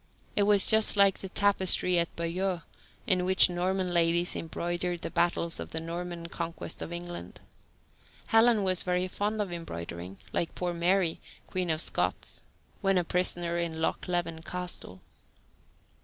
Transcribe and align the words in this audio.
It 0.35 0.41
was 0.49 0.65
just 0.65 0.97
like 0.97 1.19
the 1.19 1.29
tapestry 1.29 1.99
at 1.99 2.15
Bayeux 2.15 2.63
on 3.07 3.23
which 3.23 3.51
Norman 3.51 3.93
ladies 3.93 4.35
embroidered 4.35 5.01
the 5.03 5.11
battles 5.11 5.59
in 5.59 5.67
the 5.67 5.79
Norman 5.79 6.25
Conquest 6.25 6.81
of 6.81 6.91
England. 6.91 7.39
Helen 8.25 8.63
was 8.63 8.81
very 8.81 9.07
fond 9.07 9.39
of 9.43 9.53
embroidering, 9.53 10.17
like 10.33 10.55
poor 10.55 10.73
Mary, 10.73 11.19
Queen 11.45 11.69
of 11.69 11.81
Scots, 11.81 12.41
when 12.81 12.97
a 12.97 13.03
prisoner 13.03 13.57
in 13.57 13.79
Loch 13.79 14.07
Leven 14.07 14.41
Castle. 14.41 15.01